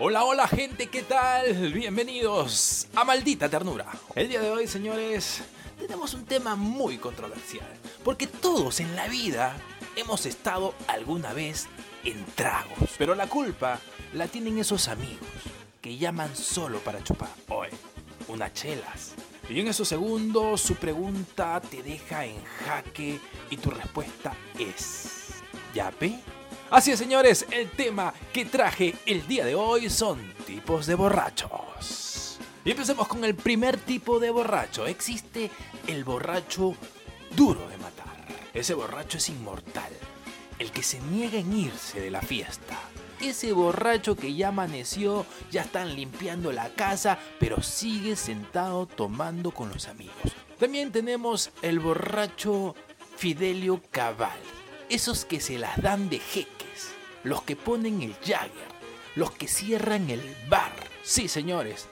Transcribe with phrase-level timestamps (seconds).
[0.00, 1.72] Hola, hola gente, ¿qué tal?
[1.72, 3.86] Bienvenidos a Maldita Ternura.
[4.16, 5.42] El día de hoy, señores,
[5.78, 7.68] tenemos un tema muy controversial,
[8.02, 9.56] porque todos en la vida
[9.94, 11.68] hemos estado alguna vez
[12.02, 13.78] en tragos, pero la culpa
[14.14, 15.28] la tienen esos amigos
[15.80, 17.30] que llaman solo para chupar.
[17.48, 17.68] Hoy,
[18.26, 19.14] unas chelas.
[19.48, 25.34] Y en esos segundos su pregunta te deja en jaque y tu respuesta es...
[25.72, 26.18] ¿Yape?
[26.70, 32.38] Así es, señores, el tema que traje el día de hoy son tipos de borrachos.
[32.64, 34.86] Y empecemos con el primer tipo de borracho.
[34.86, 35.50] Existe
[35.86, 36.74] el borracho
[37.36, 38.16] duro de matar.
[38.54, 39.92] Ese borracho es inmortal.
[40.58, 42.78] El que se niega en irse de la fiesta.
[43.20, 49.68] Ese borracho que ya amaneció, ya están limpiando la casa, pero sigue sentado tomando con
[49.68, 50.14] los amigos.
[50.58, 52.74] También tenemos el borracho
[53.16, 54.53] Fidelio Cavalli.
[54.88, 56.92] Esos que se las dan de jeques,
[57.22, 58.68] los que ponen el Jagger,
[59.16, 60.72] los que cierran el bar.
[61.02, 61.86] Sí, señores.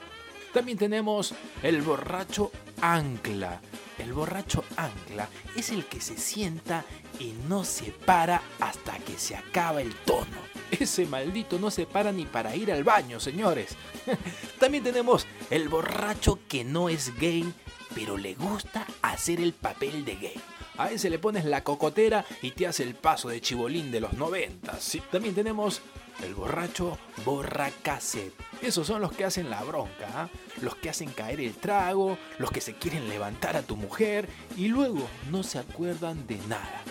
[0.52, 3.60] También tenemos el borracho ancla.
[3.98, 6.84] El borracho ancla es el que se sienta
[7.18, 10.52] y no se para hasta que se acaba el tono.
[10.70, 13.76] Ese maldito no se para ni para ir al baño, señores.
[14.60, 17.50] También tenemos el borracho que no es gay,
[17.94, 20.40] pero le gusta hacer el papel de gay.
[20.78, 24.14] A ese le pones la cocotera y te hace el paso de chibolín de los
[24.14, 24.82] noventas.
[24.82, 25.02] Sí.
[25.10, 25.82] También tenemos
[26.22, 28.32] el borracho borracaset.
[28.60, 30.28] Esos son los que hacen la bronca, ¿ah?
[30.60, 34.68] los que hacen caer el trago, los que se quieren levantar a tu mujer y
[34.68, 36.82] luego no se acuerdan de nada.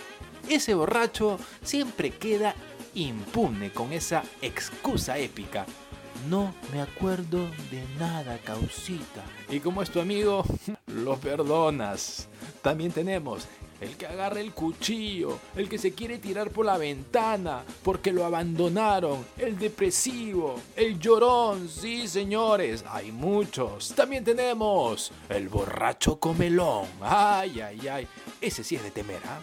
[0.48, 2.54] Ese borracho siempre queda
[2.94, 5.66] impune con esa excusa épica.
[6.28, 9.24] No me acuerdo de nada, causita.
[9.48, 10.44] Y como es tu amigo,
[10.86, 12.28] lo perdonas.
[12.60, 13.48] También tenemos
[13.82, 18.24] el que agarra el cuchillo, el que se quiere tirar por la ventana porque lo
[18.24, 23.88] abandonaron, el depresivo, el llorón, sí señores, hay muchos.
[23.94, 28.08] También tenemos el borracho comelón, ay, ay, ay,
[28.40, 29.40] ese sí es de temer, ¿ah?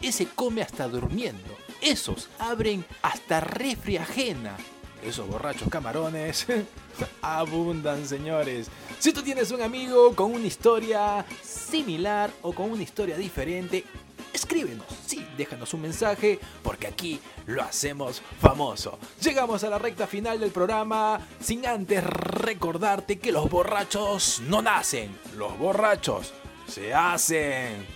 [0.00, 4.56] Ese come hasta durmiendo, esos abren hasta refri ajena.
[5.06, 6.46] Esos borrachos camarones
[7.22, 8.68] abundan, señores.
[8.98, 13.84] Si tú tienes un amigo con una historia similar o con una historia diferente,
[14.34, 18.98] escríbenos, sí, déjanos un mensaje, porque aquí lo hacemos famoso.
[19.22, 25.16] Llegamos a la recta final del programa, sin antes recordarte que los borrachos no nacen,
[25.36, 26.32] los borrachos
[26.66, 27.86] se hacen.